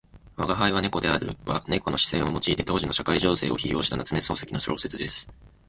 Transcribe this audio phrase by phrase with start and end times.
[0.35, 5.29] 「吾輩は猫である」は猫の視線を用いて当時の社会情勢を批評した夏目漱石の小説です。